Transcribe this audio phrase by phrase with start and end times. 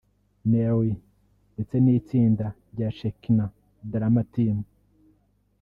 [0.49, 0.93] Nelly
[1.53, 3.53] ndetse n’itsinda rya Shekinah
[3.91, 4.57] Drama Team